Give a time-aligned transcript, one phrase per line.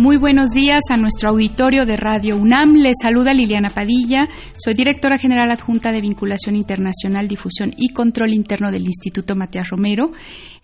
[0.00, 2.74] Muy buenos días a nuestro auditorio de Radio UNAM.
[2.76, 4.30] Les saluda Liliana Padilla.
[4.56, 10.12] Soy directora general adjunta de Vinculación Internacional, Difusión y Control Interno del Instituto Matías Romero.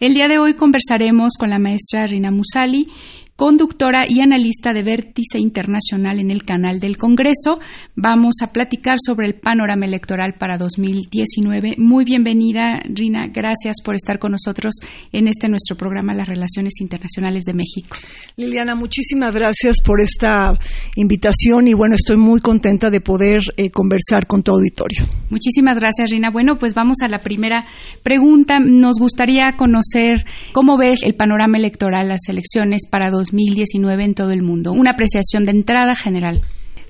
[0.00, 2.88] El día de hoy conversaremos con la maestra Rina Musali
[3.36, 7.60] conductora y analista de Vértice Internacional en el canal del Congreso.
[7.94, 11.74] Vamos a platicar sobre el panorama electoral para 2019.
[11.76, 13.26] Muy bienvenida, Rina.
[13.28, 14.76] Gracias por estar con nosotros
[15.12, 17.96] en este nuestro programa Las Relaciones Internacionales de México.
[18.36, 20.54] Liliana, muchísimas gracias por esta
[20.96, 25.04] invitación y bueno, estoy muy contenta de poder eh, conversar con tu auditorio.
[25.28, 26.30] Muchísimas gracias, Rina.
[26.30, 27.66] Bueno, pues vamos a la primera
[28.02, 28.60] pregunta.
[28.60, 34.30] Nos gustaría conocer cómo ves el panorama electoral, las elecciones para 2019 2019 en todo
[34.30, 34.72] el mundo?
[34.72, 36.42] Una apreciación de entrada general.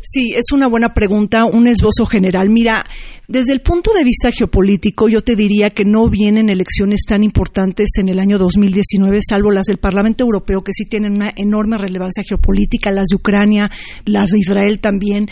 [0.03, 2.49] Sí, es una buena pregunta, un esbozo general.
[2.49, 2.85] Mira,
[3.29, 7.89] desde el punto de vista geopolítico, yo te diría que no vienen elecciones tan importantes
[7.99, 12.23] en el año 2019, salvo las del Parlamento Europeo, que sí tienen una enorme relevancia
[12.23, 13.69] geopolítica, las de Ucrania,
[14.05, 15.27] las de Israel también.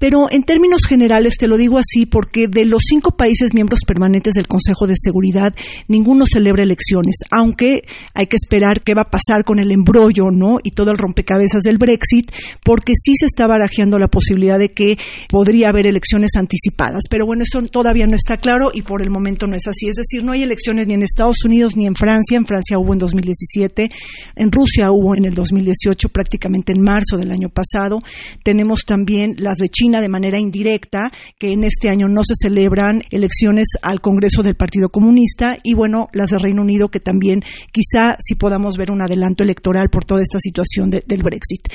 [0.00, 4.34] Pero en términos generales, te lo digo así, porque de los cinco países miembros permanentes
[4.34, 5.54] del Consejo de Seguridad,
[5.86, 10.58] ninguno celebra elecciones, aunque hay que esperar qué va a pasar con el embrollo, ¿no?
[10.64, 12.32] Y todo el rompecabezas del Brexit,
[12.64, 17.04] porque sí se está barajeando la posibilidad de que podría haber elecciones anticipadas.
[17.08, 19.88] Pero bueno, eso todavía no está claro y por el momento no es así.
[19.88, 22.36] Es decir, no hay elecciones ni en Estados Unidos ni en Francia.
[22.36, 23.88] En Francia hubo en 2017,
[24.36, 27.98] en Rusia hubo en el 2018, prácticamente en marzo del año pasado.
[28.42, 33.02] Tenemos también las de China de manera indirecta, que en este año no se celebran
[33.10, 38.16] elecciones al Congreso del Partido Comunista y bueno, las de Reino Unido que también quizá
[38.18, 41.68] si podamos ver un adelanto electoral por toda esta situación del Brexit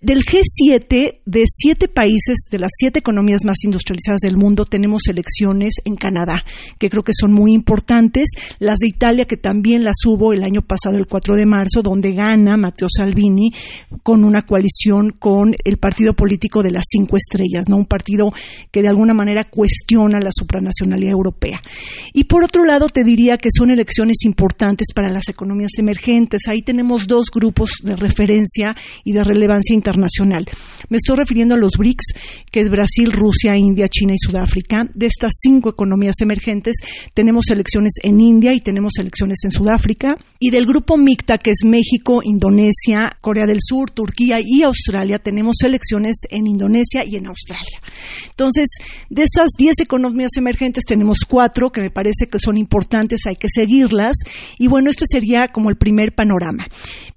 [0.00, 5.74] del G7, de siete países, de las siete economías más industrializadas del mundo, tenemos elecciones
[5.84, 6.44] en Canadá,
[6.78, 8.30] que creo que son muy importantes.
[8.60, 12.12] Las de Italia, que también las hubo el año pasado, el 4 de marzo, donde
[12.12, 13.50] gana Matteo Salvini
[14.04, 17.76] con una coalición con el partido político de las cinco estrellas, ¿no?
[17.76, 18.32] Un partido
[18.70, 21.60] que de alguna manera cuestiona la supranacionalidad europea.
[22.12, 26.42] Y por otro lado, te diría que son elecciones importantes para las economías emergentes.
[26.46, 30.46] Ahí tenemos dos grupos de referencia y de relevancia internacional internacional.
[30.88, 32.14] Me estoy refiriendo a los BRICS,
[32.50, 34.78] que es Brasil, Rusia, India, China y Sudáfrica.
[34.94, 36.76] De estas cinco economías emergentes,
[37.14, 40.16] tenemos elecciones en India y tenemos elecciones en Sudáfrica.
[40.38, 45.56] Y del grupo MICTA, que es México, Indonesia, Corea del Sur, Turquía y Australia, tenemos
[45.62, 47.80] elecciones en Indonesia y en Australia.
[48.30, 48.68] Entonces,
[49.10, 53.48] de estas diez economías emergentes, tenemos cuatro que me parece que son importantes, hay que
[53.52, 54.16] seguirlas.
[54.58, 56.66] Y bueno, esto sería como el primer panorama.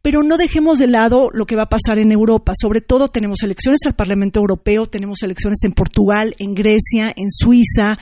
[0.02, 3.42] Pero no dejemos de lado lo que va a pasar en Europa sobre todo tenemos
[3.42, 7.98] elecciones al Parlamento Europeo, tenemos elecciones en Portugal, en Grecia, en Suiza,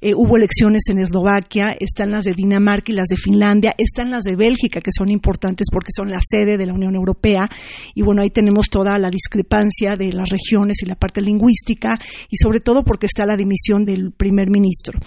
[0.00, 4.22] eh, hubo elecciones en Eslovaquia, están las de Dinamarca y las de Finlandia, están las
[4.22, 7.50] de Bélgica, que son importantes porque son la sede de la Unión Europea,
[7.92, 11.90] y bueno, ahí tenemos toda la discrepancia de las regiones y la parte lingüística,
[12.30, 15.00] y sobre todo porque está la dimisión del primer ministro.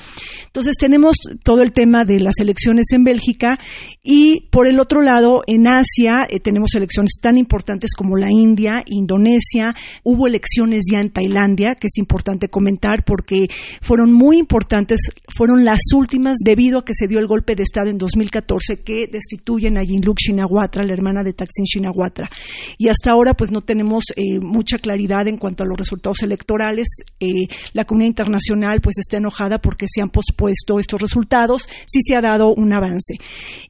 [0.47, 3.57] Entonces tenemos todo el tema de las elecciones en Bélgica,
[4.03, 8.83] y por el otro lado, en Asia eh, tenemos elecciones tan importantes como la India
[8.85, 13.47] y Indonesia, hubo elecciones ya en Tailandia, que es importante comentar porque
[13.81, 17.89] fueron muy importantes, fueron las últimas debido a que se dio el golpe de Estado
[17.89, 22.29] en 2014 que destituyen a Yingluck Shinawatra, la hermana de Taksin Shinawatra.
[22.77, 26.87] Y hasta ahora pues no tenemos eh, mucha claridad en cuanto a los resultados electorales.
[27.19, 32.15] Eh, la comunidad internacional pues está enojada porque se han pospuesto estos resultados, sí se
[32.15, 33.15] ha dado un avance.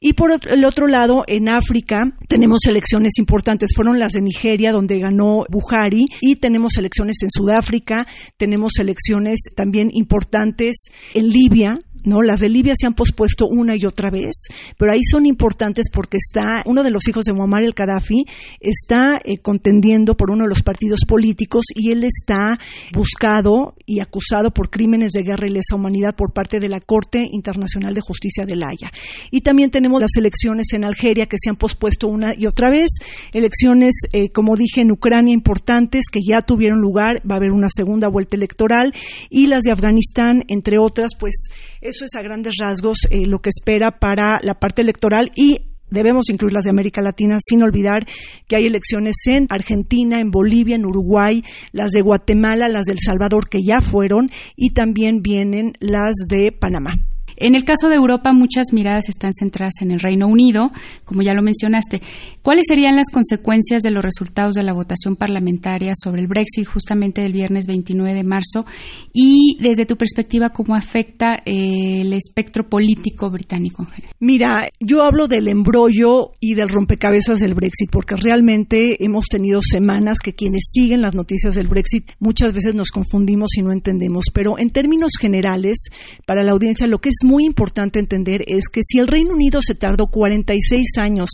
[0.00, 4.98] Y por el otro lado, en África tenemos elecciones importantes, fueron las de Nigeria, donde
[4.98, 8.06] ganó no Buhari y tenemos elecciones en Sudáfrica,
[8.36, 10.84] tenemos elecciones también importantes
[11.14, 12.22] en Libia, ¿no?
[12.22, 16.16] Las de Libia se han pospuesto una y otra vez, pero ahí son importantes porque
[16.16, 18.24] está uno de los hijos de Muammar el Gaddafi
[18.60, 22.58] está eh, contendiendo por uno de los partidos políticos y él está
[22.92, 27.26] buscado y acusado por crímenes de guerra y lesa humanidad por parte de la Corte
[27.30, 28.90] Internacional de Justicia de La Haya.
[29.30, 32.88] Y también tenemos las elecciones en Algeria que se han pospuesto una y otra vez,
[33.32, 37.68] elecciones, eh, como dije, en Ucrania importantes que ya tuvieron lugar, va a haber una
[37.70, 38.94] segunda vuelta electoral
[39.30, 41.48] y las de Afganistán, entre otras, pues
[41.80, 45.58] eso es a grandes rasgos eh, lo que espera para la parte electoral y
[45.90, 48.06] debemos incluir las de América Latina, sin olvidar
[48.46, 51.42] que hay elecciones en Argentina, en Bolivia, en Uruguay,
[51.72, 57.07] las de Guatemala, las del Salvador que ya fueron y también vienen las de Panamá.
[57.40, 60.72] En el caso de Europa, muchas miradas están centradas en el Reino Unido,
[61.04, 62.02] como ya lo mencionaste.
[62.42, 67.20] ¿Cuáles serían las consecuencias de los resultados de la votación parlamentaria sobre el Brexit justamente
[67.20, 68.66] del viernes 29 de marzo?
[69.12, 73.86] Y desde tu perspectiva, ¿cómo afecta eh, el espectro político británico?
[74.18, 80.18] Mira, yo hablo del embrollo y del rompecabezas del Brexit, porque realmente hemos tenido semanas
[80.18, 84.24] que quienes siguen las noticias del Brexit muchas veces nos confundimos y no entendemos.
[84.32, 85.88] Pero en términos generales,
[86.26, 89.60] para la audiencia, lo que es muy importante entender es que si el Reino Unido
[89.60, 91.28] se tardó 46 años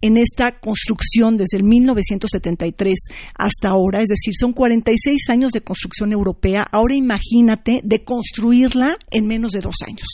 [0.00, 2.94] en esta construcción desde el 1973
[3.34, 9.26] hasta ahora, es decir, son 46 años de construcción europea, ahora imagínate de construirla en
[9.26, 10.06] menos de dos años.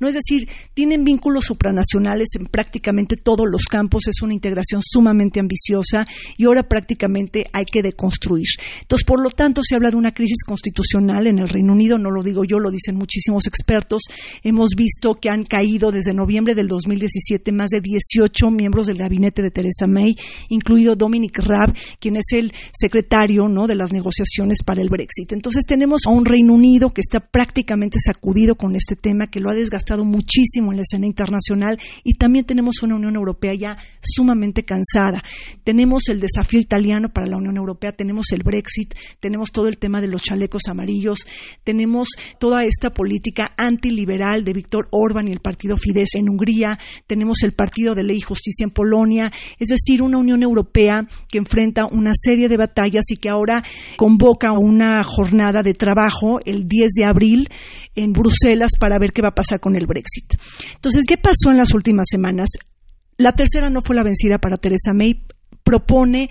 [0.00, 5.40] No es decir, tienen vínculos supranacionales en prácticamente todos los campos, es una integración sumamente
[5.40, 6.04] ambiciosa
[6.36, 8.46] y ahora prácticamente hay que deconstruir.
[8.82, 12.10] Entonces, por lo tanto, se habla de una crisis constitucional en el Reino Unido, no
[12.10, 14.02] lo digo yo, lo dicen muchísimos expertos.
[14.42, 19.19] Hemos visto que han caído desde noviembre del 2017 más de 18 miembros del gabinete
[19.20, 20.14] de Teresa May,
[20.48, 23.66] incluido Dominic Raab, quien es el secretario ¿no?
[23.66, 25.32] de las negociaciones para el Brexit.
[25.32, 29.50] Entonces tenemos a un Reino Unido que está prácticamente sacudido con este tema, que lo
[29.50, 34.64] ha desgastado muchísimo en la escena internacional y también tenemos una Unión Europea ya sumamente
[34.64, 35.22] cansada.
[35.64, 40.00] Tenemos el desafío italiano para la Unión Europea, tenemos el Brexit, tenemos todo el tema
[40.00, 41.26] de los chalecos amarillos,
[41.64, 42.08] tenemos
[42.38, 47.52] toda esta política antiliberal de Víctor Orban y el partido Fidesz en Hungría, tenemos el
[47.52, 52.12] partido de ley y justicia en Polonia, es decir, una Unión Europea que enfrenta una
[52.14, 53.62] serie de batallas y que ahora
[53.96, 57.48] convoca una jornada de trabajo el 10 de abril
[57.94, 60.34] en Bruselas para ver qué va a pasar con el Brexit.
[60.74, 62.50] Entonces, ¿qué pasó en las últimas semanas?
[63.16, 65.22] La tercera no fue la vencida para Theresa May,
[65.62, 66.30] propone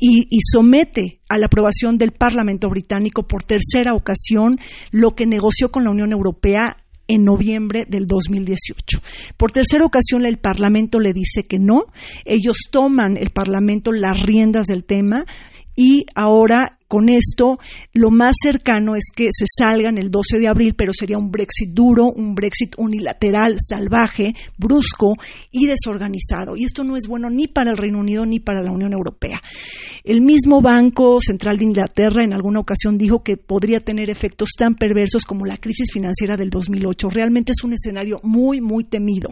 [0.00, 4.58] y, y, somete a la aprobación del Parlamento británico por tercera ocasión
[4.90, 6.76] lo que negoció con la Unión Europea
[7.08, 9.00] en noviembre del 2018.
[9.36, 11.86] Por tercera ocasión el Parlamento le dice que no,
[12.24, 15.24] ellos toman el Parlamento las riendas del tema
[15.76, 17.58] y ahora con esto
[17.92, 21.70] lo más cercano es que se salgan el 12 de abril, pero sería un Brexit
[21.70, 25.14] duro, un Brexit unilateral, salvaje, brusco
[25.50, 26.56] y desorganizado.
[26.56, 29.40] Y esto no es bueno ni para el Reino Unido ni para la Unión Europea.
[30.04, 34.76] El mismo Banco Central de Inglaterra en alguna ocasión dijo que podría tener efectos tan
[34.76, 37.10] perversos como la crisis financiera del 2008.
[37.10, 39.30] Realmente es un escenario muy, muy temido.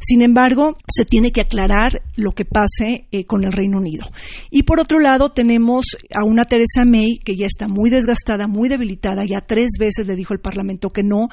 [0.00, 4.06] Sin embargo, se tiene que aclarar lo que pase eh, con el Reino Unido.
[4.50, 8.70] Y por otro lado, tenemos a una Teresa May que ya está muy desgastada, muy
[8.70, 11.28] debilitada, ya tres veces le dijo el Parlamento que no,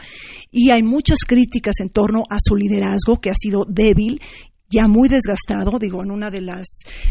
[0.51, 4.19] y hay muchas críticas en torno a su liderazgo, que ha sido débil
[4.69, 6.67] ya muy desgastado, digo, en una de las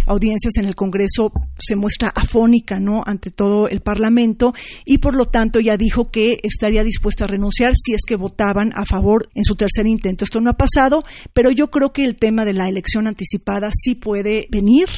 [0.06, 4.52] audiencias en el Congreso se muestra afónica, ¿no?, ante todo el Parlamento
[4.84, 8.72] y por lo tanto ya dijo que estaría dispuesta a renunciar si es que votaban
[8.74, 10.24] a favor en su tercer intento.
[10.24, 13.94] Esto no ha pasado, pero yo creo que el tema de la elección anticipada sí
[13.94, 14.88] puede venir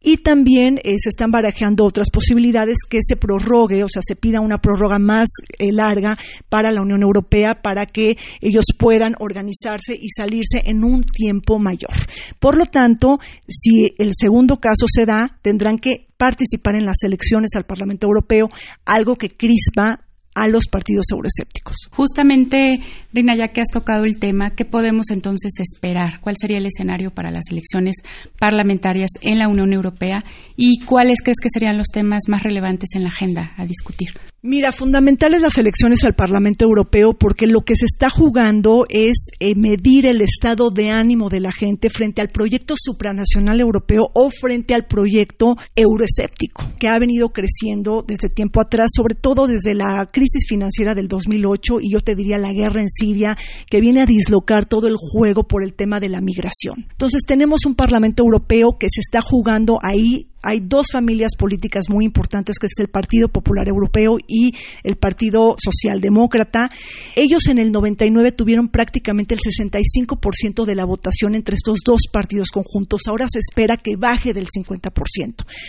[0.00, 4.40] y también eh, se están barajeando otras posibilidades que se prorrogue, o sea, se pida
[4.40, 5.28] una prórroga más
[5.58, 6.16] eh, larga
[6.48, 11.97] para la Unión Europea para que ellos puedan organizarse y salirse en un tiempo mayor.
[12.38, 13.18] Por lo tanto,
[13.48, 18.48] si el segundo caso se da, tendrán que participar en las elecciones al Parlamento Europeo,
[18.84, 20.00] algo que crispa
[20.38, 21.88] a los partidos euroescépticos.
[21.90, 22.80] Justamente,
[23.12, 26.20] Rina, ya que has tocado el tema, ¿qué podemos entonces esperar?
[26.20, 27.96] ¿Cuál sería el escenario para las elecciones
[28.38, 30.24] parlamentarias en la Unión Europea?
[30.56, 34.10] ¿Y cuáles crees que serían los temas más relevantes en la agenda a discutir?
[34.40, 39.56] Mira, fundamentales las elecciones al Parlamento Europeo porque lo que se está jugando es eh,
[39.56, 44.74] medir el estado de ánimo de la gente frente al proyecto supranacional europeo o frente
[44.74, 50.46] al proyecto euroescéptico que ha venido creciendo desde tiempo atrás, sobre todo desde la crisis
[50.48, 53.36] financiera del 2008 y yo te diría la guerra en Siria
[53.68, 56.86] que viene a dislocar todo el juego por el tema de la migración.
[56.92, 62.04] Entonces tenemos un Parlamento Europeo que se está jugando ahí hay dos familias políticas muy
[62.04, 66.68] importantes, que es el Partido Popular Europeo y el Partido Socialdemócrata.
[67.16, 72.50] Ellos en el 99 tuvieron prácticamente el 65% de la votación entre estos dos partidos
[72.50, 73.02] conjuntos.
[73.08, 74.92] Ahora se espera que baje del 50%.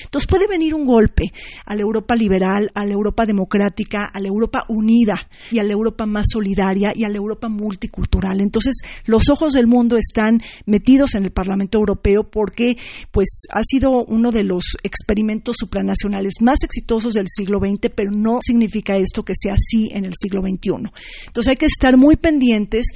[0.04, 1.32] Entonces puede venir un golpe
[1.66, 5.16] a la Europa liberal, a la Europa democrática, a la Europa unida
[5.52, 8.42] y a la Europa más solidaria y a la Europa multicultural.
[8.42, 12.78] Entonces los ojos del mundo están metidos en el Parlamento Europeo porque
[13.12, 18.12] pues ha sido uno de los los experimentos supranacionales más exitosos del siglo XX, pero
[18.12, 20.90] no significa esto que sea así en el siglo XXI.
[21.28, 22.88] Entonces hay que estar muy pendientes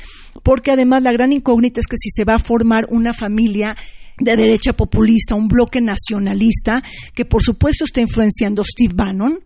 [0.43, 3.77] porque además la gran incógnita es que si se va a formar una familia
[4.20, 6.84] de derecha populista, un bloque nacionalista
[7.15, 9.39] que por supuesto está influenciando Steve Bannon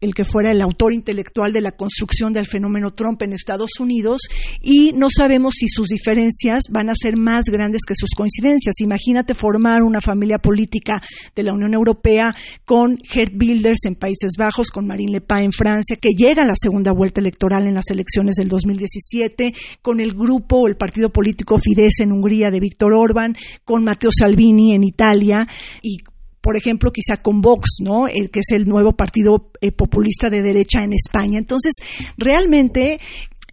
[0.00, 4.22] el que fuera el autor intelectual de la construcción del fenómeno Trump en Estados Unidos
[4.60, 8.80] y no sabemos si sus diferencias van a ser más grandes que sus coincidencias.
[8.80, 11.00] Imagínate formar una familia política
[11.34, 12.34] de la Unión Europea
[12.64, 16.46] con Gerd Wilders en Países Bajos, con Marine Le Pen en Francia, que llega a
[16.46, 21.10] la segunda vuelta electoral en las elecciones del 2017, con el grupo o el partido
[21.10, 25.46] político Fidesz en Hungría de Víctor Orban, con Matteo Salvini en Italia
[25.82, 25.98] y
[26.46, 28.06] por ejemplo, quizá con Vox, ¿no?
[28.06, 31.40] El que es el nuevo partido eh, populista de derecha en España.
[31.40, 31.72] Entonces,
[32.16, 33.00] realmente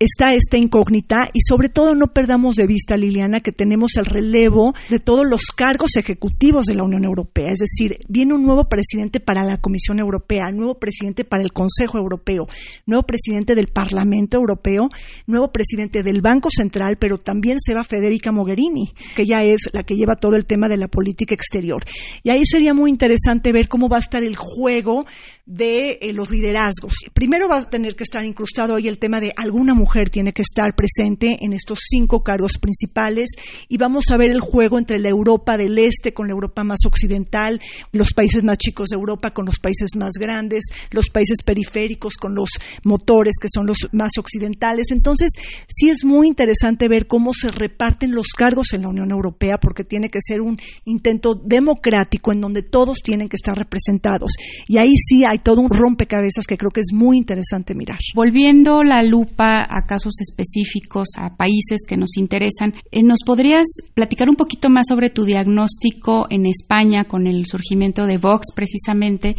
[0.03, 4.74] está esta incógnita y sobre todo no perdamos de vista, Liliana, que tenemos el relevo
[4.89, 7.50] de todos los cargos ejecutivos de la Unión Europea.
[7.51, 11.98] Es decir, viene un nuevo presidente para la Comisión Europea, nuevo presidente para el Consejo
[11.98, 12.48] Europeo,
[12.86, 14.89] nuevo presidente del Parlamento Europeo,
[15.27, 19.83] nuevo presidente del Banco Central, pero también se va Federica Mogherini, que ya es la
[19.83, 21.83] que lleva todo el tema de la política exterior.
[22.24, 25.05] Y ahí sería muy interesante ver cómo va a estar el juego
[25.45, 26.93] de eh, los liderazgos.
[27.13, 30.41] Primero va a tener que estar incrustado ahí el tema de alguna mujer tiene que
[30.41, 33.29] estar presente en estos cinco cargos principales
[33.69, 36.79] y vamos a ver el juego entre la Europa del Este con la Europa más
[36.85, 37.59] occidental,
[37.91, 42.33] los países más chicos de Europa con los países más grandes, los países periféricos con
[42.33, 42.50] los
[42.83, 44.88] motores que son los más occidentales.
[44.91, 45.31] Entonces,
[45.67, 49.83] sí es muy interesante ver cómo se reparten los cargos en la Unión Europea porque
[49.83, 54.31] tiene que ser un intento democrático en donde todos tienen que estar representados.
[54.67, 58.00] Y ahí sí hay todo un rompecabezas que creo que es muy interesante mirar.
[58.15, 64.30] Volviendo la lupa a casos específicos, a países que nos interesan, eh, ¿nos podrías platicar
[64.30, 69.36] un poquito más sobre tu diagnóstico en España con el surgimiento de Vox precisamente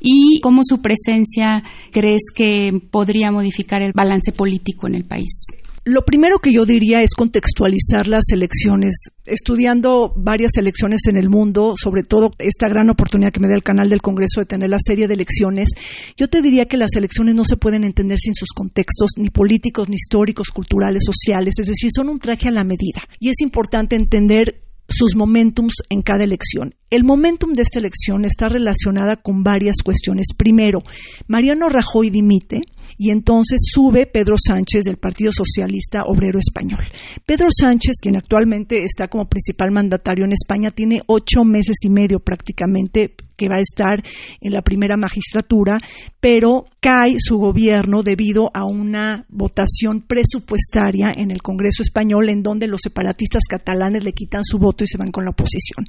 [0.00, 5.46] y cómo su presencia crees que podría modificar el balance político en el país?
[5.88, 8.94] Lo primero que yo diría es contextualizar las elecciones.
[9.24, 13.62] Estudiando varias elecciones en el mundo, sobre todo esta gran oportunidad que me da el
[13.62, 15.70] canal del Congreso de tener la serie de elecciones,
[16.14, 19.88] yo te diría que las elecciones no se pueden entender sin sus contextos, ni políticos,
[19.88, 23.08] ni históricos, culturales, sociales, es decir, son un traje a la medida.
[23.18, 26.74] Y es importante entender sus momentums en cada elección.
[26.90, 30.28] El momentum de esta elección está relacionada con varias cuestiones.
[30.36, 30.82] Primero,
[31.26, 32.60] Mariano Rajoy dimite
[32.96, 36.84] y entonces sube Pedro Sánchez del Partido Socialista Obrero Español.
[37.26, 42.20] Pedro Sánchez, quien actualmente está como principal mandatario en España, tiene ocho meses y medio
[42.20, 44.02] prácticamente que va a estar
[44.40, 45.78] en la primera magistratura,
[46.20, 52.66] pero cae su gobierno debido a una votación presupuestaria en el Congreso español en donde
[52.66, 55.84] los separatistas catalanes le quitan su voto y se van con la oposición.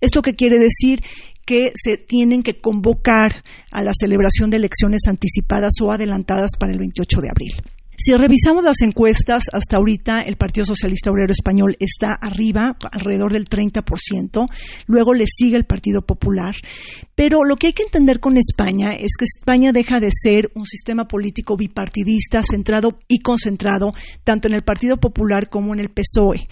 [0.00, 1.00] ¿Esto qué quiere decir?
[1.46, 6.78] Que se tienen que convocar a la celebración de elecciones anticipadas o adelantadas para el
[6.78, 7.74] 28 de abril.
[7.96, 13.48] Si revisamos las encuestas, hasta ahorita el Partido Socialista Obrero Español está arriba, alrededor del
[13.48, 14.46] 30%,
[14.86, 16.56] luego le sigue el Partido Popular,
[17.14, 20.66] pero lo que hay que entender con España es que España deja de ser un
[20.66, 23.92] sistema político bipartidista, centrado y concentrado
[24.24, 26.48] tanto en el Partido Popular como en el PSOE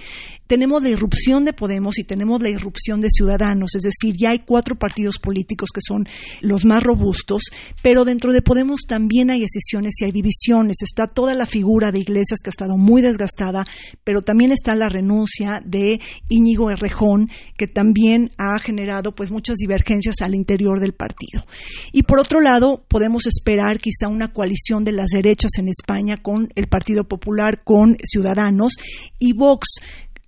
[0.53, 4.41] tenemos la irrupción de Podemos y tenemos la irrupción de Ciudadanos, es decir, ya hay
[4.41, 6.07] cuatro partidos políticos que son
[6.43, 7.45] los más robustos,
[7.83, 10.83] pero dentro de Podemos también hay decisiones y hay divisiones.
[10.83, 13.65] Está toda la figura de Iglesias que ha estado muy desgastada,
[14.05, 20.17] pero también está la renuncia de Íñigo Errejón, que también ha generado pues muchas divergencias
[20.21, 21.47] al interior del partido.
[21.93, 26.51] Y por otro lado, podemos esperar quizá una coalición de las derechas en España con
[26.57, 28.75] el Partido Popular, con Ciudadanos
[29.19, 29.81] y Vox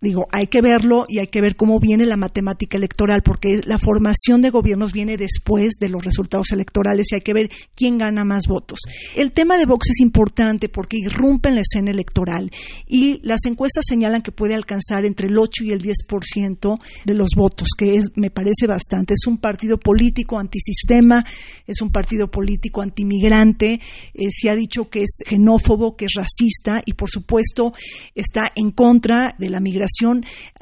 [0.05, 3.79] digo, hay que verlo y hay que ver cómo viene la matemática electoral, porque la
[3.79, 8.23] formación de gobiernos viene después de los resultados electorales y hay que ver quién gana
[8.25, 8.79] más votos.
[9.17, 12.53] El tema de Vox es importante porque irrumpe en la escena electoral
[12.87, 17.31] y las encuestas señalan que puede alcanzar entre el 8 y el 10% de los
[17.35, 19.15] votos, que es, me parece bastante.
[19.15, 21.25] Es un partido político antisistema,
[21.67, 23.81] es un partido político antimigrante,
[24.13, 27.73] eh, se ha dicho que es xenófobo, que es racista y por supuesto
[28.15, 29.94] está en contra de la migración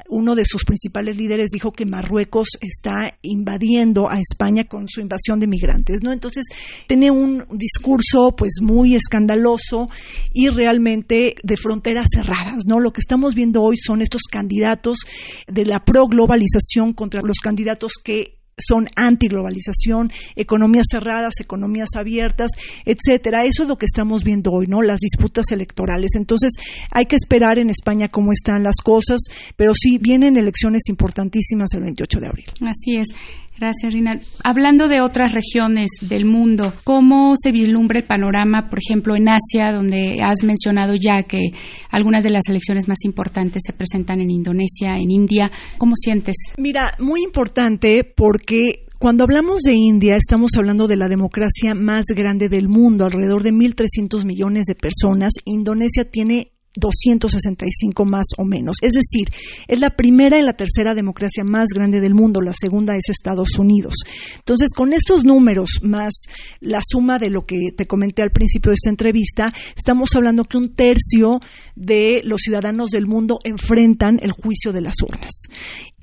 [0.09, 5.39] uno de sus principales líderes dijo que Marruecos está invadiendo a España con su invasión
[5.39, 6.11] de migrantes, ¿no?
[6.11, 6.45] Entonces,
[6.87, 9.89] tiene un discurso pues muy escandaloso
[10.31, 12.79] y realmente de fronteras cerradas, ¿no?
[12.79, 14.99] Lo que estamos viendo hoy son estos candidatos
[15.47, 22.51] de la pro-globalización contra los candidatos que son antiglobalización, economías cerradas, economías abiertas,
[22.85, 23.45] etcétera.
[23.45, 24.81] Eso es lo que estamos viendo hoy, ¿no?
[24.81, 26.11] Las disputas electorales.
[26.15, 26.53] Entonces,
[26.91, 29.21] hay que esperar en España cómo están las cosas,
[29.55, 32.45] pero sí vienen elecciones importantísimas el 28 de abril.
[32.61, 33.09] Así es.
[33.57, 34.19] Gracias, Rina.
[34.43, 39.71] Hablando de otras regiones del mundo, ¿cómo se vislumbra el panorama, por ejemplo, en Asia,
[39.71, 41.51] donde has mencionado ya que
[41.89, 45.51] algunas de las elecciones más importantes se presentan en Indonesia, en India?
[45.77, 46.35] ¿Cómo sientes?
[46.57, 52.47] Mira, muy importante porque cuando hablamos de India, estamos hablando de la democracia más grande
[52.47, 55.33] del mundo, alrededor de 1.300 millones de personas.
[55.43, 58.77] Indonesia tiene 265 más o menos.
[58.81, 59.29] Es decir,
[59.67, 63.57] es la primera y la tercera democracia más grande del mundo, la segunda es Estados
[63.57, 63.95] Unidos.
[64.37, 66.13] Entonces, con estos números más
[66.59, 70.57] la suma de lo que te comenté al principio de esta entrevista, estamos hablando que
[70.57, 71.39] un tercio
[71.75, 75.31] de los ciudadanos del mundo enfrentan el juicio de las urnas.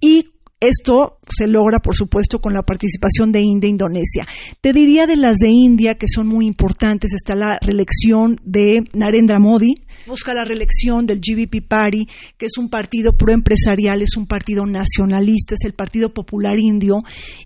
[0.01, 0.27] Y
[0.61, 4.27] esto se logra, por supuesto, con la participación de India e Indonesia.
[4.61, 9.39] Te diría de las de India, que son muy importantes, está la reelección de Narendra
[9.39, 9.75] Modi,
[10.07, 15.55] busca la reelección del GBP Party, que es un partido proempresarial, es un partido nacionalista,
[15.55, 16.99] es el Partido Popular Indio,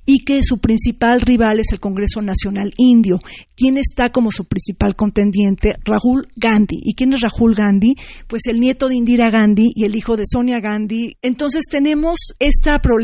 [0.04, 3.18] y que su principal rival es el Congreso Nacional Indio.
[3.56, 5.76] ¿Quién está como su principal contendiente?
[5.85, 6.76] Rahul Gandhi.
[6.83, 7.94] ¿Y quién es Rahul Gandhi?
[8.26, 11.16] Pues el nieto de Indira Gandhi y el hijo de Sonia Gandhi.
[11.23, 13.03] Entonces tenemos esta problemática,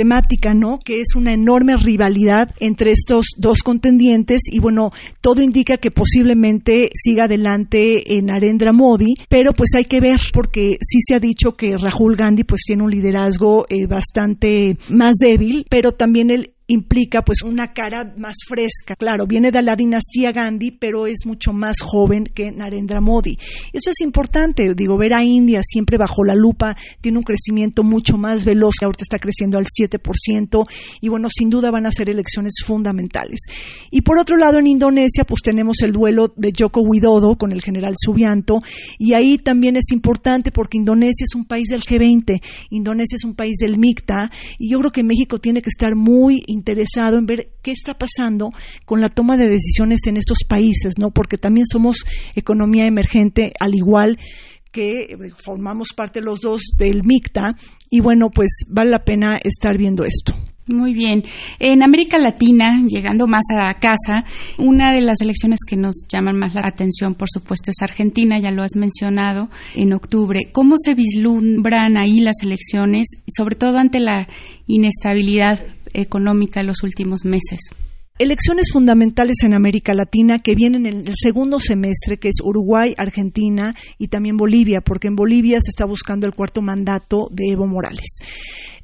[0.55, 0.79] ¿no?
[0.79, 4.91] Que es una enorme rivalidad entre estos dos contendientes y bueno,
[5.21, 10.77] todo indica que posiblemente siga adelante en Narendra Modi, pero pues hay que ver porque
[10.81, 15.65] sí se ha dicho que Rahul Gandhi pues tiene un liderazgo eh, bastante más débil,
[15.69, 18.95] pero también el implica pues una cara más fresca.
[18.97, 23.37] Claro, viene de la dinastía Gandhi, pero es mucho más joven que Narendra Modi.
[23.73, 28.17] Eso es importante, digo, ver a India siempre bajo la lupa, tiene un crecimiento mucho
[28.17, 30.67] más veloz, ahorita está creciendo al 7%
[31.01, 33.41] y bueno, sin duda van a ser elecciones fundamentales.
[33.91, 37.63] Y por otro lado, en Indonesia pues tenemos el duelo de Joko Widodo con el
[37.63, 38.61] general Subianto
[38.99, 43.35] y ahí también es importante porque Indonesia es un país del G20, Indonesia es un
[43.35, 47.49] país del MICTA y yo creo que México tiene que estar muy interesado en ver
[47.63, 48.51] qué está pasando
[48.85, 51.11] con la toma de decisiones en estos países, ¿no?
[51.11, 54.19] Porque también somos economía emergente, al igual
[54.71, 57.49] que eh, formamos parte los dos del MICTA
[57.89, 60.35] y bueno, pues vale la pena estar viendo esto.
[60.69, 61.25] Muy bien.
[61.59, 64.25] En América Latina, llegando más a casa,
[64.59, 68.53] una de las elecciones que nos llaman más la atención, por supuesto, es Argentina, ya
[68.53, 70.51] lo has mencionado, en octubre.
[70.53, 74.29] ¿Cómo se vislumbran ahí las elecciones, sobre todo ante la
[74.67, 75.61] inestabilidad
[75.95, 77.71] económica en los últimos meses?
[78.21, 83.75] elecciones fundamentales en América Latina que vienen en el segundo semestre, que es Uruguay, Argentina
[83.97, 88.19] y también Bolivia, porque en Bolivia se está buscando el cuarto mandato de Evo Morales.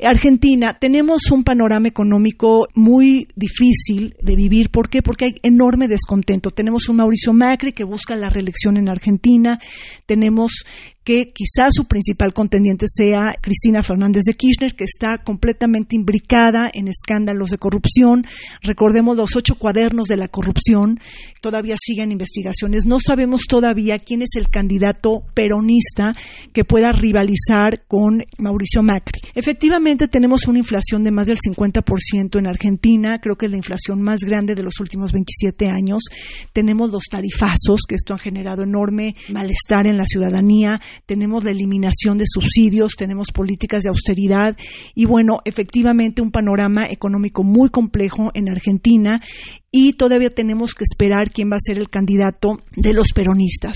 [0.02, 4.70] Argentina, tenemos un panorama económico muy difícil de vivir.
[4.70, 5.02] ¿Por qué?
[5.02, 6.50] Porque hay enorme descontento.
[6.50, 9.58] Tenemos un Mauricio Macri que busca la reelección en Argentina,
[10.06, 10.64] tenemos
[11.06, 16.88] que quizás su principal contendiente sea Cristina Fernández de Kirchner, que está completamente imbricada en
[16.88, 18.24] escándalos de corrupción.
[18.60, 20.98] Recordemos los ocho cuadernos de la corrupción,
[21.40, 22.86] todavía siguen investigaciones.
[22.86, 26.12] No sabemos todavía quién es el candidato peronista
[26.52, 29.20] que pueda rivalizar con Mauricio Macri.
[29.36, 34.02] Efectivamente, tenemos una inflación de más del 50% en Argentina, creo que es la inflación
[34.02, 36.02] más grande de los últimos 27 años.
[36.52, 42.18] Tenemos los tarifazos, que esto ha generado enorme malestar en la ciudadanía tenemos la eliminación
[42.18, 44.56] de subsidios, tenemos políticas de austeridad
[44.94, 49.20] y bueno, efectivamente un panorama económico muy complejo en Argentina
[49.78, 53.74] y todavía tenemos que esperar quién va a ser el candidato de los peronistas.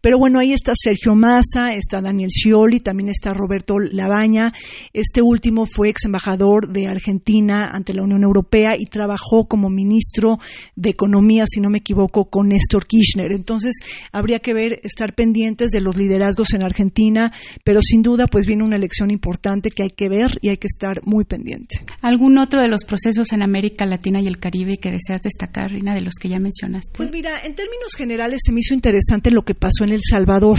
[0.00, 4.50] Pero bueno, ahí está Sergio Massa, está Daniel Scioli, también está Roberto Labaña.
[4.94, 10.38] Este último fue ex embajador de Argentina ante la Unión Europea y trabajó como ministro
[10.74, 13.32] de Economía, si no me equivoco, con Néstor Kirchner.
[13.32, 13.74] Entonces,
[14.10, 17.32] habría que ver, estar pendientes de los liderazgos en Argentina,
[17.64, 20.68] pero sin duda, pues viene una elección importante que hay que ver y hay que
[20.68, 21.84] estar muy pendiente.
[22.00, 25.72] ¿Algún otro de los procesos en América Latina y el Caribe que deseas destacar?
[25.72, 26.92] de los que ya mencionaste?
[26.96, 30.58] Pues mira, en términos generales se me hizo interesante lo que pasó en El Salvador.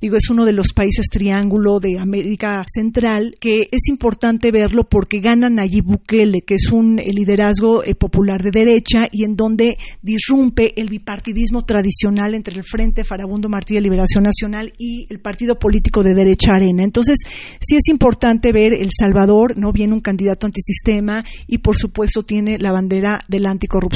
[0.00, 5.20] Digo, es uno de los países triángulo de América Central que es importante verlo porque
[5.20, 10.74] gana Nayib Bukele, que es un liderazgo eh, popular de derecha y en donde disrumpe
[10.80, 16.02] el bipartidismo tradicional entre el Frente Farabundo Martí de Liberación Nacional y el partido político
[16.02, 16.84] de derecha Arena.
[16.84, 17.18] Entonces,
[17.60, 22.58] sí es importante ver El Salvador, no viene un candidato antisistema y por supuesto tiene
[22.58, 23.90] la bandera de la anticorrupción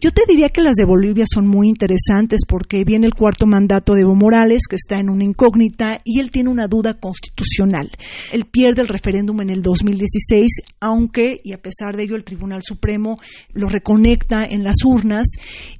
[0.00, 3.94] yo te diría que las de Bolivia son muy interesantes porque viene el cuarto mandato
[3.94, 7.90] de Evo Morales, que está en una incógnita, y él tiene una duda constitucional.
[8.32, 12.62] Él pierde el referéndum en el 2016, aunque, y a pesar de ello, el Tribunal
[12.62, 13.18] Supremo
[13.52, 15.26] lo reconecta en las urnas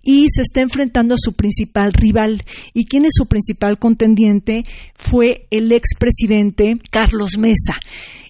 [0.02, 2.42] y se está enfrentando a su principal rival.
[2.74, 4.55] ¿Y quién es su principal contendiente?
[4.94, 7.78] Fue el expresidente Carlos Mesa.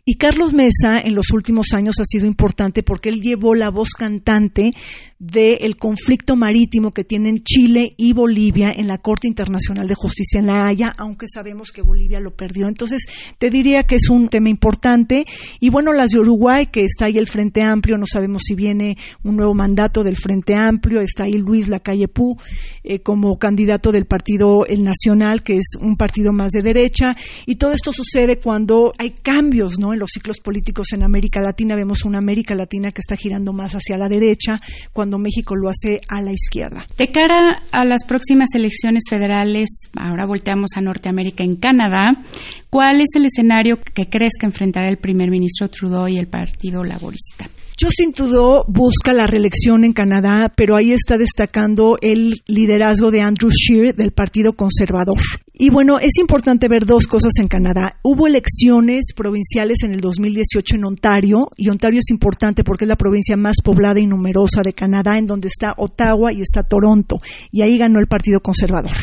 [0.08, 3.88] Y Carlos Mesa en los últimos años ha sido importante porque él llevó la voz
[3.90, 4.70] cantante
[5.18, 10.46] del conflicto marítimo que tienen Chile y Bolivia en la Corte Internacional de Justicia en
[10.46, 12.68] La Haya, aunque sabemos que Bolivia lo perdió.
[12.68, 13.02] Entonces,
[13.38, 15.24] te diría que es un tema importante.
[15.58, 18.96] Y bueno, las de Uruguay, que está ahí el Frente Amplio, no sabemos si viene
[19.24, 22.36] un nuevo mandato del Frente Amplio, está ahí Luis Lacalle Pú
[22.84, 27.16] eh, como candidato del Partido El Nacional, que es un partido más de derecha.
[27.44, 29.95] Y todo esto sucede cuando hay cambios ¿no?
[29.96, 31.74] En los ciclos políticos en América Latina.
[31.74, 34.60] Vemos una América Latina que está girando más hacia la derecha,
[34.92, 36.86] cuando México lo hace a la izquierda.
[36.96, 42.22] De cara a las próximas elecciones federales, ahora volteamos a Norteamérica en Canadá,
[42.70, 46.84] ¿cuál es el escenario que crees que enfrentará el primer ministro Trudeau y el Partido
[46.84, 47.48] Laborista?
[47.78, 53.50] Justin Trudeau busca la reelección en Canadá, pero ahí está destacando el liderazgo de Andrew
[53.50, 55.18] Scheer del Partido Conservador.
[55.52, 57.98] Y bueno, es importante ver dos cosas en Canadá.
[58.02, 62.96] Hubo elecciones provinciales en el 2018 en Ontario, y Ontario es importante porque es la
[62.96, 67.20] provincia más poblada y numerosa de Canadá, en donde está Ottawa y está Toronto,
[67.52, 68.96] y ahí ganó el Partido Conservador.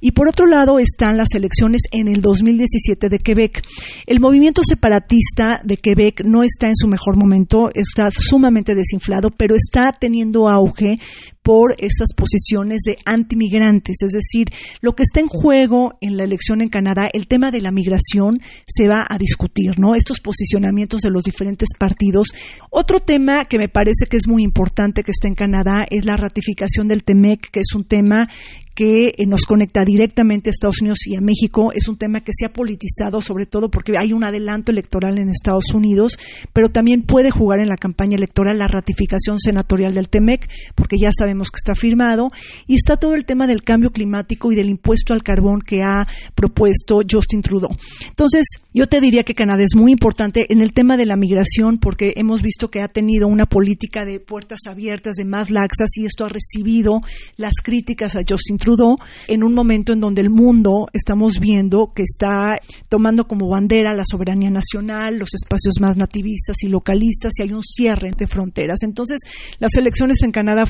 [0.00, 3.62] Y por otro lado están las elecciones en el 2017 de Quebec.
[4.06, 9.54] El movimiento separatista de Quebec no está en su mejor momento, está sumamente desinflado, pero
[9.54, 10.98] está teniendo auge
[11.48, 14.02] por estas posiciones de antimigrantes.
[14.02, 14.48] Es decir,
[14.82, 18.38] lo que está en juego en la elección en Canadá, el tema de la migración
[18.66, 19.94] se va a discutir, ¿no?
[19.94, 22.26] Estos posicionamientos de los diferentes partidos.
[22.68, 26.18] Otro tema que me parece que es muy importante que está en Canadá es la
[26.18, 28.28] ratificación del TEMEC, que es un tema
[28.78, 31.72] que eh, nos conecta directamente a Estados Unidos y a México.
[31.72, 35.30] Es un tema que se ha politizado, sobre todo porque hay un adelanto electoral en
[35.30, 36.16] Estados Unidos,
[36.52, 41.10] pero también puede jugar en la campaña electoral la ratificación senatorial del TEMEC, porque ya
[41.10, 42.30] sabemos que está firmado,
[42.66, 46.06] y está todo el tema del cambio climático y del impuesto al carbón que ha
[46.34, 47.70] propuesto Justin Trudeau.
[48.08, 51.78] Entonces, yo te diría que Canadá es muy importante en el tema de la migración,
[51.78, 56.06] porque hemos visto que ha tenido una política de puertas abiertas, de más laxas, y
[56.06, 57.00] esto ha recibido
[57.36, 58.96] las críticas a Justin Trudeau
[59.28, 62.56] en un momento en donde el mundo estamos viendo que está
[62.88, 67.62] tomando como bandera la soberanía nacional, los espacios más nativistas y localistas y hay un
[67.62, 68.82] cierre de fronteras.
[68.82, 69.20] Entonces,
[69.58, 70.66] las elecciones en Canadá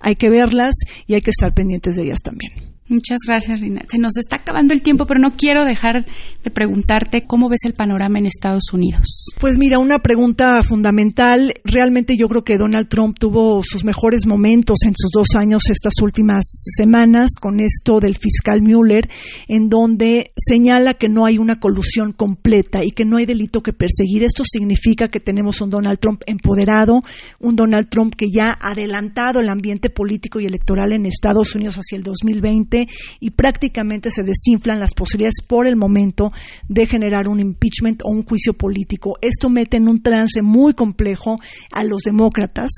[0.00, 0.74] hay que verlas
[1.06, 2.71] y hay que estar pendientes de ellas también.
[2.92, 3.80] Muchas gracias, Rina.
[3.88, 6.04] Se nos está acabando el tiempo, pero no quiero dejar
[6.44, 9.30] de preguntarte cómo ves el panorama en Estados Unidos.
[9.40, 11.54] Pues mira, una pregunta fundamental.
[11.64, 15.94] Realmente yo creo que Donald Trump tuvo sus mejores momentos en sus dos años estas
[16.02, 16.44] últimas
[16.76, 19.08] semanas con esto del fiscal Mueller,
[19.48, 23.72] en donde señala que no hay una colusión completa y que no hay delito que
[23.72, 24.22] perseguir.
[24.22, 27.00] Esto significa que tenemos un Donald Trump empoderado,
[27.40, 31.76] un Donald Trump que ya ha adelantado el ambiente político y electoral en Estados Unidos
[31.76, 32.81] hacia el 2020
[33.20, 36.32] y prácticamente se desinflan las posibilidades por el momento
[36.68, 39.16] de generar un impeachment o un juicio político.
[39.20, 41.38] Esto mete en un trance muy complejo
[41.72, 42.70] a los demócratas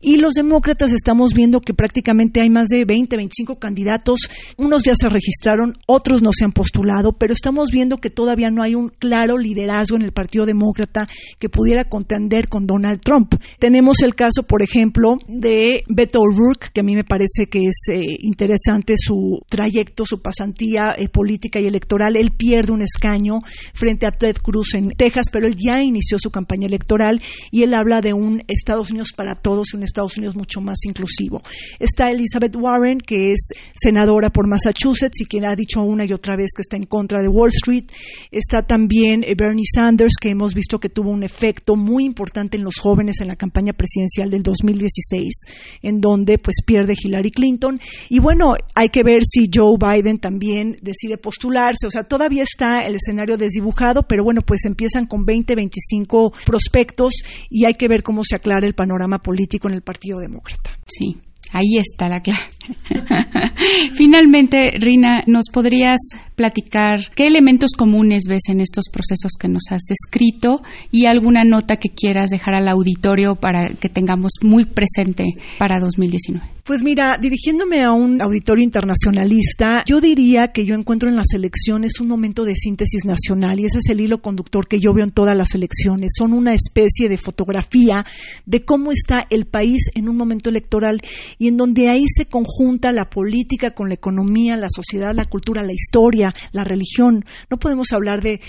[0.00, 4.20] y los demócratas estamos viendo que prácticamente hay más de 20, 25 candidatos,
[4.56, 8.62] unos ya se registraron, otros no se han postulado, pero estamos viendo que todavía no
[8.62, 11.06] hay un claro liderazgo en el Partido Demócrata
[11.38, 13.34] que pudiera contender con Donald Trump.
[13.58, 17.88] Tenemos el caso, por ejemplo, de Beto O'Rourke, que a mí me parece que es
[17.92, 22.16] eh, interesante su trayecto, su pasantía eh, política y electoral.
[22.16, 23.38] Él pierde un escaño
[23.74, 27.74] frente a Ted Cruz en Texas, pero él ya inició su campaña electoral y él
[27.74, 31.42] habla de un Estados Unidos para todos, un Estados Unidos mucho más inclusivo.
[31.78, 36.36] Está Elizabeth Warren, que es senadora por Massachusetts y quien ha dicho una y otra
[36.36, 37.84] vez que está en contra de Wall Street.
[38.30, 42.64] Está también eh, Bernie Sanders, que hemos visto que tuvo un efecto muy importante en
[42.64, 47.78] los jóvenes en la campaña presidencial del 2016, en donde pues pierde Hillary Clinton.
[48.08, 51.86] Y bueno, hay que ver si Joe Biden también decide postularse.
[51.86, 57.14] O sea, todavía está el escenario desdibujado, pero bueno, pues empiezan con 20, 25 prospectos
[57.48, 60.70] y hay que ver cómo se aclara el panorama político en el Partido Demócrata.
[60.86, 61.20] Sí.
[61.52, 62.40] Ahí está la clave.
[63.94, 65.98] Finalmente, Rina, ¿nos podrías
[66.36, 71.76] platicar qué elementos comunes ves en estos procesos que nos has descrito y alguna nota
[71.76, 75.26] que quieras dejar al auditorio para que tengamos muy presente
[75.58, 76.60] para 2019?
[76.70, 81.98] Pues mira, dirigiéndome a un auditorio internacionalista, yo diría que yo encuentro en las elecciones
[82.00, 85.10] un momento de síntesis nacional y ese es el hilo conductor que yo veo en
[85.10, 86.12] todas las elecciones.
[86.16, 88.06] Son una especie de fotografía
[88.46, 91.00] de cómo está el país en un momento electoral
[91.40, 95.62] y en donde ahí se conjunta la política con la economía, la sociedad, la cultura,
[95.62, 97.24] la historia, la religión.
[97.48, 98.42] No podemos hablar de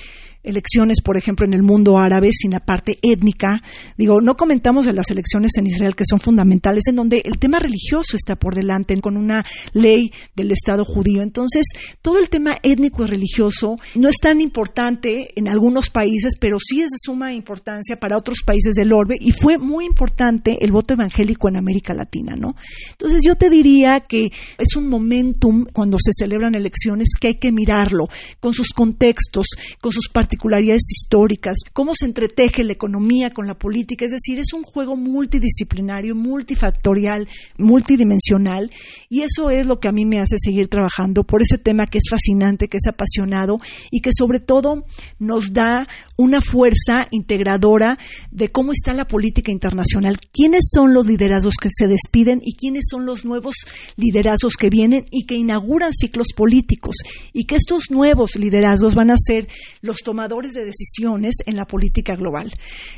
[0.44, 3.62] elecciones, por ejemplo, en el mundo árabe sin la parte étnica.
[3.98, 7.60] Digo, no comentamos de las elecciones en Israel que son fundamentales, en donde el tema
[7.60, 11.22] religioso está por delante, con una ley del Estado judío.
[11.22, 11.66] Entonces,
[12.02, 16.82] todo el tema étnico y religioso no es tan importante en algunos países, pero sí
[16.82, 20.94] es de suma importancia para otros países del orbe y fue muy importante el voto
[20.94, 22.56] evangélico en América Latina, ¿no?
[22.92, 27.52] Entonces, yo te diría que es un momentum cuando se celebran elecciones que hay que
[27.52, 28.08] mirarlo
[28.40, 29.48] con sus contextos,
[29.82, 34.54] con sus particularidades históricas, cómo se entreteje la economía con la política, es decir, es
[34.54, 38.72] un juego multidisciplinario, multifactorial, multidimensional,
[39.10, 41.98] y eso es lo que a mí me hace seguir trabajando por ese tema que
[41.98, 43.58] es fascinante, que es apasionado
[43.92, 44.86] y que sobre todo
[45.20, 47.98] nos da una fuerza integradora
[48.32, 52.86] de cómo está la política internacional, quiénes son los liderazgos que se despiden y quiénes
[52.90, 53.56] son los nuevos
[53.98, 56.96] liderazgos que vienen y que inauguran ciclos políticos
[57.34, 59.50] y que estos nuevos liderazgos van a ser
[59.82, 60.21] los tomadores
[60.54, 62.52] de decisiones en la política global.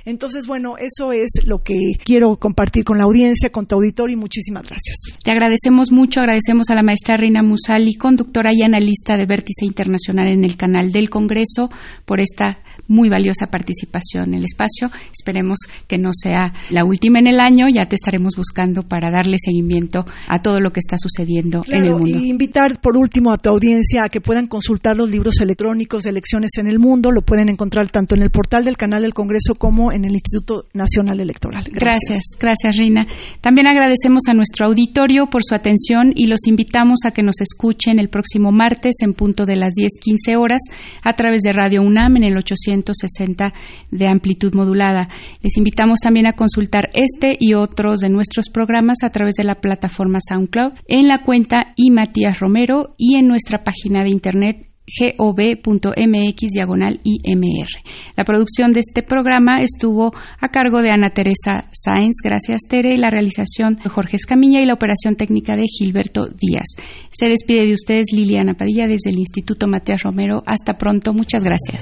[0.06, 4.20] Entonces, bueno, eso es lo que quiero compartir con la audiencia, con tu auditorio y
[4.20, 5.18] muchísimas gracias.
[5.24, 10.28] Te agradecemos mucho, agradecemos a la maestra Reina Musali, conductora y analista de Vértice Internacional
[10.28, 11.70] en el canal del Congreso,
[12.06, 14.90] por esta muy valiosa participación en el espacio.
[15.12, 19.38] Esperemos que no sea la última en el año, ya te estaremos buscando para darle
[19.40, 22.20] seguimiento a todo lo que está sucediendo en el mundo.
[22.20, 26.10] Y invitar por último a tu audiencia a que puedan consultar los libros electrónicos de
[26.10, 29.56] elecciones en el mundo, lo pueden encontrar tanto en el portal del canal del Congreso
[29.56, 31.66] como en el Instituto Nacional Electoral.
[31.72, 33.08] Gracias, gracias, Rina.
[33.42, 38.00] También agradecemos a nuestro auditorio por su atención y los invitamos a que nos escuchen
[38.00, 40.62] el próximo martes en punto de las 10:15 horas
[41.02, 43.54] a través de Radio UNAM en el 860
[43.92, 45.10] de amplitud modulada.
[45.42, 49.62] Les invitamos también a consultar este y otros de nuestros programas a través de la
[49.62, 56.52] plataforma SoundCloud en la cuenta y Matías Romero y en nuestra página de internet gov.mx
[56.52, 57.68] diagonal IMR.
[58.16, 63.10] La producción de este programa estuvo a cargo de Ana Teresa Sáenz, gracias Tere, la
[63.10, 66.76] realización de Jorge Escamilla y la operación técnica de Gilberto Díaz.
[67.12, 70.44] Se despide de ustedes Liliana Padilla desde el Instituto Matías Romero.
[70.46, 71.82] Hasta pronto, muchas gracias.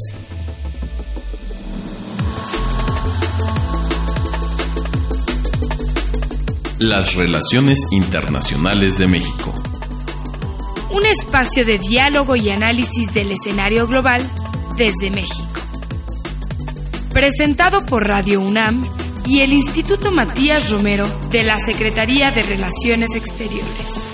[6.80, 9.54] Las relaciones internacionales de México
[10.94, 14.22] un espacio de diálogo y análisis del escenario global
[14.78, 15.48] desde México.
[17.14, 18.84] Presentado por Radio UNAM
[19.26, 24.11] y el Instituto Matías Romero de la Secretaría de Relaciones Exteriores.